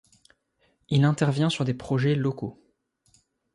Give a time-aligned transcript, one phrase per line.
[0.89, 2.59] Il intervient sur des projets locaux.